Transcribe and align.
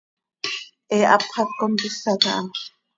He 0.89 0.99
hapx 1.09 1.25
hac 1.35 1.49
contisa 1.59 2.11
caha. 2.21 2.49